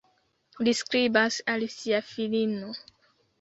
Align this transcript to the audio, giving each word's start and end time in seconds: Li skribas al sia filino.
Li 0.67 0.71
skribas 0.79 1.37
al 1.53 1.67
sia 1.75 2.01
filino. 2.09 2.73